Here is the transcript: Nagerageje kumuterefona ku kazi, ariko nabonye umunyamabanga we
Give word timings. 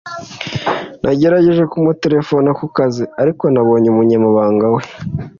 Nagerageje 1.03 1.63
kumuterefona 1.71 2.49
ku 2.59 2.65
kazi, 2.75 3.03
ariko 3.21 3.43
nabonye 3.53 3.87
umunyamabanga 3.93 4.65
we 4.73 4.81